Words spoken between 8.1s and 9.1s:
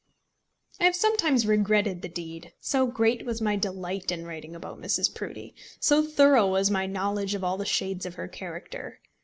her character.